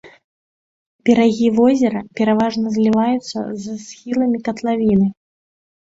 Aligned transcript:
Берагі 1.09 1.47
возера 1.59 2.01
пераважна 2.19 2.65
зліваюцца 2.77 3.39
з 3.67 3.77
схіламі 3.85 4.37
катлавіны. 4.49 5.07